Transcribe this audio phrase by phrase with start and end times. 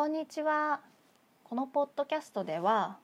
[0.00, 0.80] こんにちは
[1.44, 2.96] このポッドキャストでは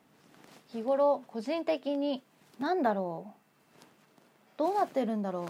[0.68, 2.22] 日頃個人的に
[2.58, 3.78] 何だろう
[4.56, 5.46] どうなってるんだろう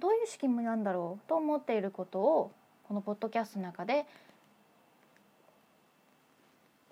[0.00, 2.52] どういう仕組みなんだろうと思っていることを
[2.86, 4.06] このポッドキャストの中で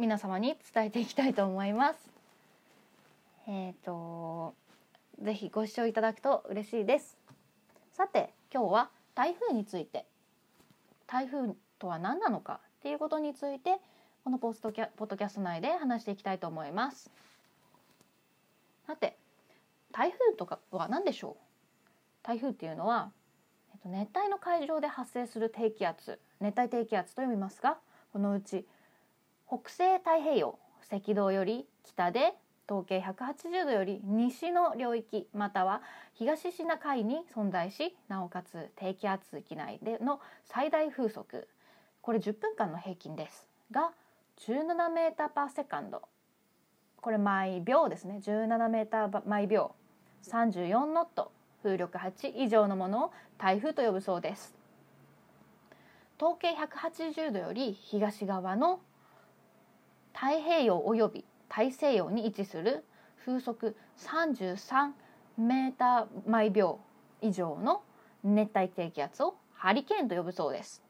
[0.00, 2.10] 皆様に伝えていきたいと思います。
[3.46, 4.52] えっ、と
[5.22, 7.16] ぜひご視聴いただくと嬉しいです。
[7.92, 10.06] さて今日は台風について
[11.06, 13.78] 台風とは何なのかっていうことについて
[14.24, 17.10] このポストキャポッドキャスト内で話していきたいと思います。
[18.86, 19.16] さて
[19.90, 21.34] 台風とかは何でしょう？
[22.22, 23.10] 台風っていうのは、
[23.72, 27.78] えっと、熱帯の海上で発生する低気圧熱帯低気圧と呼びますが
[28.12, 28.66] このうち
[29.48, 30.58] 北西太平洋
[30.92, 32.34] 赤道より北で
[32.68, 35.80] 統計180度より西の領域または
[36.12, 41.48] 東シナ海に存在しなおかつ低気圧域内での最大風速
[42.04, 43.48] これ10分間の平均です。
[43.70, 43.92] が
[44.46, 46.02] 17メーターパーセカンド。
[47.00, 48.20] これ毎秒ですね。
[48.22, 49.74] 17メーター毎秒。
[50.24, 54.54] 34ノット風力8以上のものを台風と呼ぶそうです。
[56.20, 58.80] 統計180度より東側の
[60.12, 62.84] 太平洋および大西洋に位置する
[63.24, 64.90] 風速33
[65.38, 66.80] メーター毎秒
[67.22, 67.82] 以上の
[68.22, 70.84] 熱帯低気圧をハリケーンと呼ぶそうです。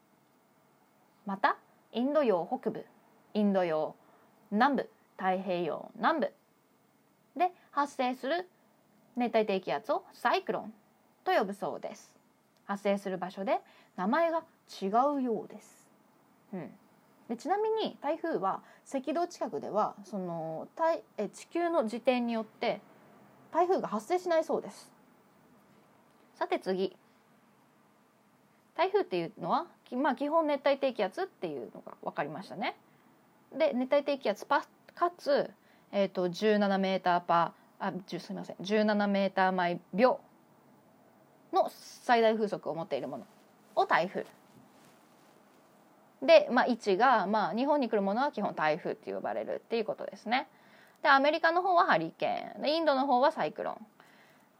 [1.25, 1.57] また
[1.91, 2.85] インド洋北部
[3.33, 3.95] インド洋
[4.51, 6.31] 南部太平洋南部
[7.35, 8.47] で発生する
[9.15, 10.73] 熱帯低気圧をサイクロン
[11.23, 12.13] と呼ぶそうです。
[12.65, 13.59] 発生する場所で
[13.95, 14.43] 名前が
[14.81, 15.87] 違うようです、
[16.51, 16.71] うん、
[17.29, 20.67] でちなみに台風は赤道近くではその
[21.17, 22.81] え地球の自転によって
[23.55, 24.91] 台風が発生しないそうです。
[26.33, 26.93] さて次。
[28.75, 32.75] 台風っていうのは、まあ、基本熱帯低気圧っていうのが分かりましたね。
[33.55, 35.51] で熱帯低気圧パかつ、
[35.91, 40.19] えーと、17メーターパーあすみません17メーター毎秒
[41.53, 43.25] の最大風速を持っているもの
[43.75, 44.25] を台風。
[46.21, 50.47] で、まあ、位置が、まあ、日本に来るものは基本台風って呼ばれるっていうことですね。
[51.03, 52.61] でアメリカの方はハリケーン。
[52.63, 53.85] でインドの方はサイクロン。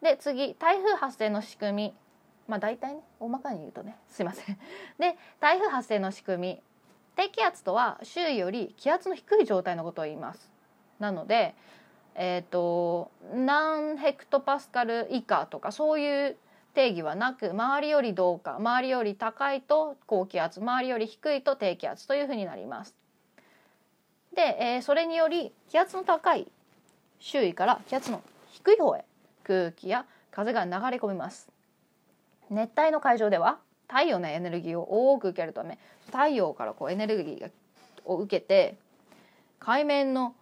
[0.03, 1.93] で次台風発生の仕組み。
[2.47, 4.57] まあ大体ね大まかに言うとねすいません。
[4.99, 6.61] で台風発生の仕組み
[7.15, 10.51] 低気圧とは周囲より気圧の低い状態のことを言います。
[10.99, 11.55] なので
[12.15, 16.37] えっ、ー、と何ヘクトパスカル以下とかそういう
[16.73, 22.95] 定義はなく周りよりどうか周りより高いと高気圧周りより低いと低気圧というふうになります。
[24.35, 26.51] で、えー、それにより気圧の高い
[27.19, 29.05] 周囲から気圧の低い方へ
[29.43, 31.54] 空気や風が流れ込みます。
[32.49, 37.51] 熱帯の海上では太陽のエネルギーを多く受けるため太陽からこうエネルギー
[38.05, 38.77] を受けて
[39.59, 40.35] 海面の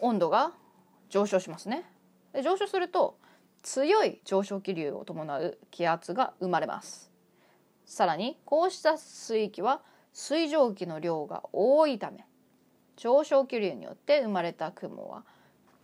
[0.00, 0.52] 温度が
[1.08, 1.84] 上昇しますね。
[2.32, 3.16] で上昇すると
[3.62, 7.10] 強い上昇気流を伴う気圧が生まれます。
[7.84, 12.24] さらにこうした水域は水蒸気の量が多いため
[12.96, 15.24] 上昇気流によって生まれた雲は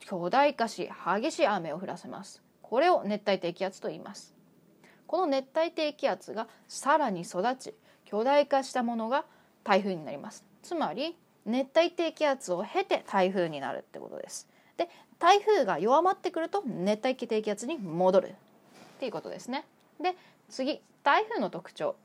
[0.01, 0.89] 巨大化し
[1.21, 2.43] 激しい雨を降らせます。
[2.63, 4.34] これを熱帯低気圧と言います。
[5.06, 7.75] この熱帯低気圧がさらに育ち
[8.05, 9.25] 巨大化したものが
[9.65, 10.44] 台風になります。
[10.62, 14.49] つまり熱帯低気圧を経て台風になるってことです。
[14.77, 18.28] で台風が弱まってくると熱帯低気圧に戻る。
[18.28, 19.65] っていうことですね。
[20.00, 20.15] で
[20.49, 21.97] 次台風の特徴。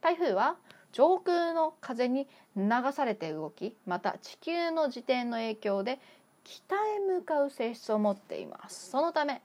[0.00, 0.56] 台風は
[0.92, 5.98] 上空の風に流されて動きまた地球の自転の影響で
[6.44, 8.90] 北へ向かう性質を持っています。
[8.90, 9.42] そのため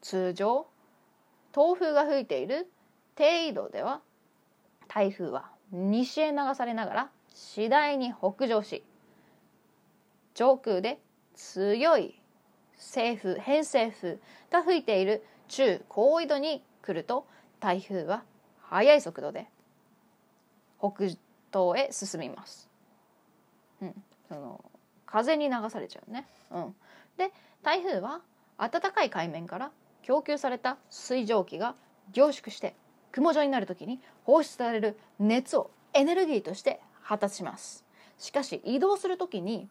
[0.00, 0.66] 通常
[1.56, 2.70] 東風が吹いている
[3.14, 4.02] 低緯度では
[4.88, 8.84] 台風は西へ流されながら次第に北上し
[10.34, 11.00] 上空で
[11.34, 12.14] 強い
[12.78, 14.18] 西風偏西風
[14.50, 17.26] が吹いている中高緯度に来ると
[17.58, 18.22] 台風は
[18.60, 19.46] 速い速度で
[20.78, 21.16] 北東
[21.78, 22.68] へ進みます。
[23.80, 23.94] うん、
[24.28, 24.62] その
[25.06, 26.26] 風に流されちゃうね。
[26.50, 26.74] うん、
[27.16, 27.32] で
[27.62, 28.20] 台風は
[28.58, 29.70] 暖かい海面から
[30.06, 31.74] 供給された水蒸気が
[32.12, 32.76] 凝縮して
[33.10, 37.84] 雲状になる時に放出される熱をエネルギーとして発達します。
[38.16, 39.68] しかし移動する時に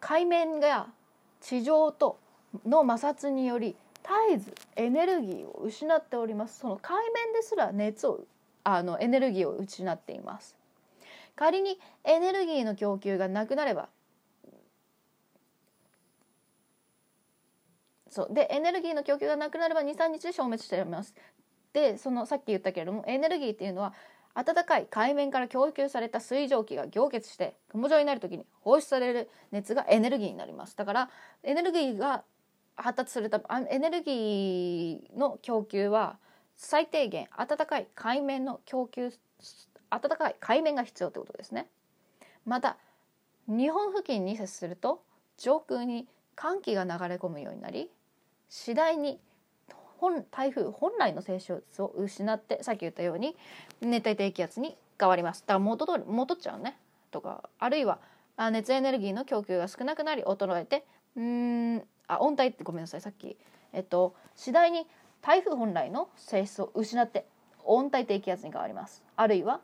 [0.00, 0.88] 海面が
[1.40, 2.18] 地上と
[2.66, 6.58] の摩擦により絶えずエネルギーを失っております。
[6.58, 8.24] その海面ですら熱を
[8.64, 10.56] あのエネルギーを失っています。
[11.36, 13.88] 仮にエネルギーの供給がなくなれば
[18.10, 18.34] そう。
[18.34, 21.14] でエネルギーの供給がなくなれば23日で消滅しています。
[21.72, 23.94] でそのさっき言ったけれどもエネルギーっていうのは
[24.34, 30.76] 暖かい海面から供給された水蒸気が凝結して雲状になる時に放出される熱がエネルギーになります。
[30.76, 31.10] だから
[31.42, 32.24] エネルギーが
[32.76, 36.18] 発達するためエネルギーの供給は
[36.56, 39.12] 最低限暖かい海面の供給
[39.90, 41.68] 暖かい海面が必要ってことですね。
[42.44, 42.76] また
[43.46, 45.02] 日本付近に接すると
[45.36, 47.90] 上空に寒気が流れ込むようになり
[48.50, 49.18] 次第に
[49.98, 53.36] 本台風本来の性質を失ってさっき言ったように
[53.80, 55.42] 熱帯低気圧に変わります。
[55.42, 56.76] だから元通り戻っちゃうね
[57.10, 57.98] とかあるいは
[58.50, 60.84] 熱エネルギーの供給が少なくなり衰えて
[61.16, 63.36] うんあ温帯ってごめんなさいさっき。
[63.72, 64.86] えっと次第に
[65.22, 67.26] 台風本来の性質を失って
[67.64, 69.02] 温帯低気圧に変わります。
[69.16, 69.60] あるいは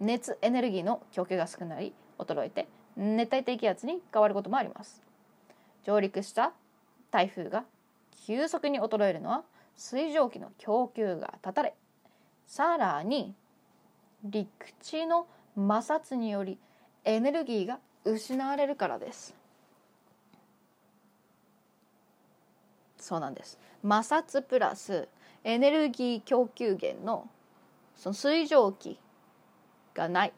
[0.00, 5.02] 熱エネルギーの供給が少なり衰えて熱帯低気圧に変わることもあります。
[5.84, 6.52] 上陸した
[7.10, 7.64] 台風が
[8.26, 9.44] 急速に衰えるのは
[9.76, 11.74] 水蒸気の供給が断たれ
[12.46, 13.34] さらに
[14.24, 14.48] 陸
[14.82, 16.58] 地の摩擦により
[17.04, 19.34] エネルギーが失われるからです。
[22.98, 23.58] そうなんです。
[23.82, 25.08] 摩擦プラス
[25.44, 27.28] エネルギー供給源の
[27.96, 28.98] その水蒸気
[29.94, 30.32] がない。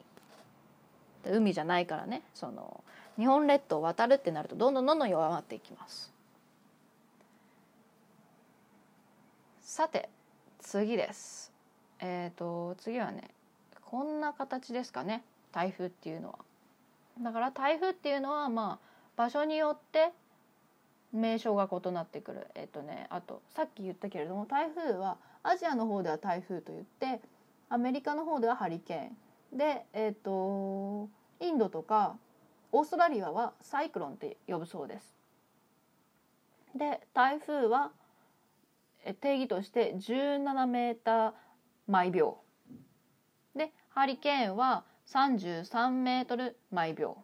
[1.24, 2.22] 海じゃないからね。
[2.34, 2.82] その
[3.18, 6.09] 日本列島を渡るってなるとどんどんどんどん弱まっていきます。
[9.70, 10.08] さて
[10.58, 11.52] 次です。
[12.00, 13.30] えっ、ー、と次はね
[13.82, 15.22] こんな形ですかね。
[15.52, 16.38] 台風っていうのは。
[17.22, 18.86] だから台風っていうのはまあ
[19.16, 20.10] 場所によって
[21.12, 22.48] 名称が異なってくる。
[22.56, 27.20] えっ、ー、とねあとさっき言ったけれども台風はアジアの方では台風と言って
[27.68, 29.56] アメリカの方ではハリケーン。
[29.56, 31.08] で、えーと、
[31.38, 32.16] インドとか
[32.72, 35.14] オーストラリアはサイクロンって呼ぶそうです。
[36.74, 37.92] で台風は
[39.20, 41.32] 定義として17メーター
[41.86, 42.38] 毎秒。
[43.54, 47.18] でハリケーンは33メートル毎秒。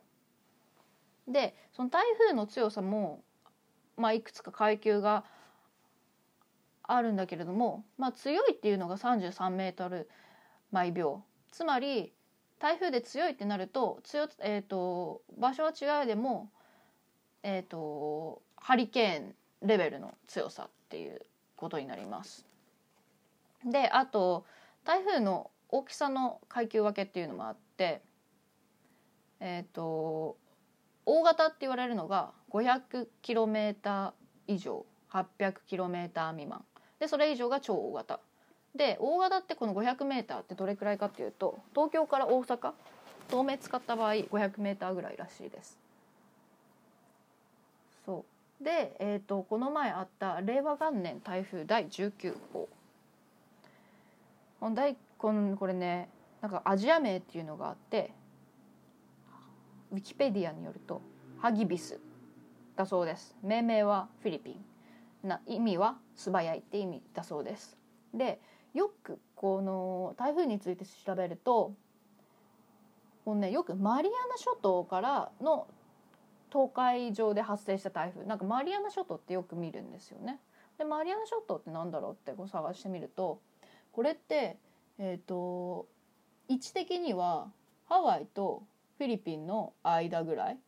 [1.29, 3.23] でその台風の強さも、
[3.97, 5.25] まあ、いくつか階級が
[6.83, 10.09] あるんだけれども、まあ、強いっていうのが33メートル
[10.71, 11.23] 毎秒。
[11.51, 12.13] つまり
[12.59, 16.51] 台風で強いってなると強、えーと、場所は違うでも、
[17.43, 21.21] えーと、ハリケーンレベルの強さっていう。
[21.57, 22.47] ことになります。
[23.65, 24.45] であと
[24.85, 28.03] 台風の大きさの階級分けっていうのもあって
[29.41, 30.37] えっ、ー、と
[31.05, 34.13] 大型って言われるのが 500km
[34.47, 36.65] 以上 800km 未満
[36.99, 38.21] でそれ以上が超大型
[38.75, 42.73] で大型ってこの 500m ってどれくらいかっていうと東京から大阪
[43.29, 45.79] 東名使った場合 500m ぐらいらしいです。
[48.05, 52.69] そうで、えーと、この前あった令和元年台風第19号。
[54.61, 56.09] このこのこれね
[56.41, 58.13] なんかアジア名っていうのがあって
[59.93, 61.01] ウィキペディアによると
[61.39, 62.01] ハギビス
[62.75, 63.37] だそうです。
[63.43, 64.65] 命名はフィリピン。
[65.23, 67.77] な意味は素早いって意味だそうです。
[68.15, 68.41] で
[68.75, 71.75] よくこの台風について調べると
[73.25, 75.67] こう、ね、よくマリアナ諸島からの
[76.57, 78.25] 東海上で発生した台風。
[78.25, 80.41] なんかマリアナ諸島ってよく見るんですよね。
[80.79, 83.41] でマリアナ諸島ってなんだろうってこう探してみると
[83.93, 84.57] これって
[84.99, 85.87] えっ、ー、と
[86.49, 87.49] 位置的には
[87.91, 88.63] ハワイと
[88.97, 90.59] フィリピンの間ぐらい。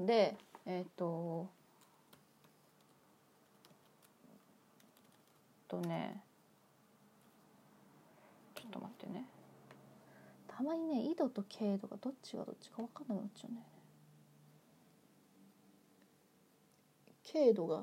[0.00, 0.36] で
[0.66, 1.48] えっ、ー、と
[5.68, 6.20] とね
[8.56, 9.26] ちょっと待ってね。
[10.48, 13.75] たまにね緯度と経度がどっちがどっちか分かんなくなっちゃうんだよね。
[17.36, 17.82] 経度が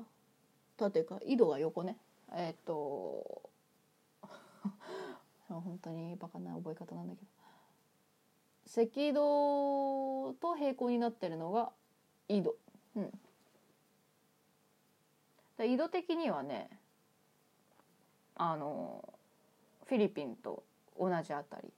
[0.76, 1.96] 縦か緯度が横ね。
[2.32, 3.50] えっ、と
[5.46, 7.28] 本当にバカな覚え方なんだけど。
[8.66, 11.70] 赤道と平行になってるのが
[12.28, 12.56] 緯度。
[12.96, 13.20] うん。
[15.56, 16.68] で緯度的にはね
[18.34, 19.08] あの
[19.84, 20.64] フィリピンと
[20.98, 21.72] 同じあたり。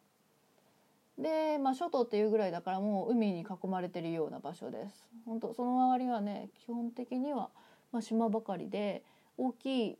[1.18, 5.08] で、まあ、諸島っていうぐらいだからもう海に囲まれてるような場所です。
[5.26, 7.50] 本当その周りはね基本的には、
[7.92, 9.02] まあ、島ばかりで
[9.38, 9.98] 大きい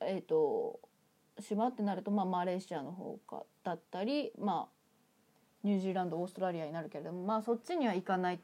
[0.00, 0.80] えっ、ー、と
[1.40, 4.76] 島ってなると、まあ、マレーシアの方かだったり、まあ、
[5.64, 8.38] ニュージーランドオーストラリアになるけれども、まあ、そっちには行かないっ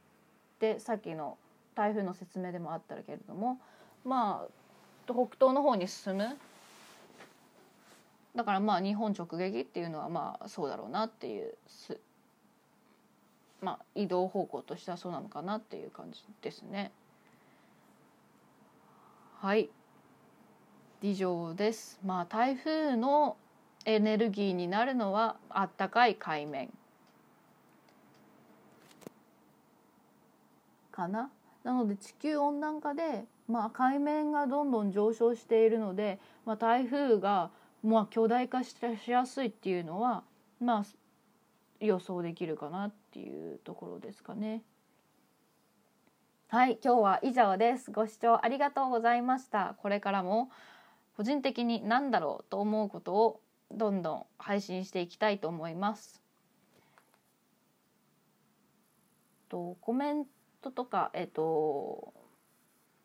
[0.59, 1.39] てさっきの
[1.75, 3.59] 台風の説明でもあったけれども
[4.05, 6.37] まあ北東の方に進む
[8.37, 11.55] だからまあ日本直撃っていうのはまあそうだろうなっていう
[13.61, 16.93] まあ移動方向としてはそうなのかなっていう感じですね。
[19.43, 19.71] はい
[21.03, 21.99] 以上です。
[22.05, 23.37] まあ台風の
[23.85, 26.73] エネルギーになるのはあったかい海面
[30.93, 31.29] かな？
[31.65, 37.51] なので地球温暖化で、まあ、海面がどんどん上昇しているので、まあ、台風が、
[37.83, 38.77] まあ、巨大化し
[39.09, 40.23] やすいっていうのは、
[40.61, 40.85] まあ、
[41.81, 44.63] 予想できるかなっていうところですかね。
[46.53, 47.91] はい、今日は以上です。
[47.91, 49.75] ご視聴ありがとうございました。
[49.79, 50.51] これからも
[51.17, 53.41] 個人的に何だろうと思うことを
[53.71, 56.21] どんどん配信していきたいと思います。
[59.49, 60.27] とコメン
[60.61, 62.13] トとかえっと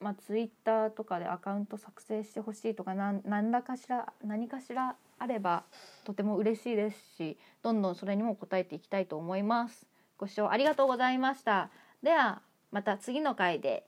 [0.01, 5.63] まあツイッターとかでアカウント作成してほしいとか何何らかしら何かしらあれば
[6.03, 9.87] とても嬉しいですしどんどんそれにも答えていきたいと思います。
[10.17, 11.69] ご視聴ありがとうございました。
[12.03, 13.86] ではまた次の回で